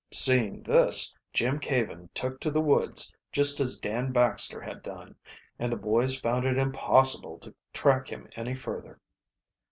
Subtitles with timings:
[0.11, 5.15] Seeing this, Jim Caven took to the woods just as Dan Baxter had done,
[5.59, 8.99] and the boys found it impossible to track him any further.